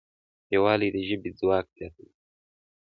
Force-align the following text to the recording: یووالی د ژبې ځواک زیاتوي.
یووالی 0.53 0.89
د 0.95 0.97
ژبې 1.07 1.29
ځواک 1.39 1.65
زیاتوي. 1.77 2.11